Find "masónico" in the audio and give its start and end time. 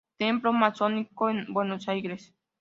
0.51-1.29